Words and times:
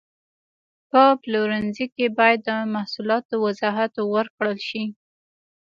په 0.89 1.01
پلورنځي 1.21 1.85
کې 1.95 2.05
باید 2.17 2.39
د 2.43 2.49
محصولاتو 2.75 3.33
وضاحت 3.45 3.93
ورکړل 4.15 4.57
شي. 4.67 4.83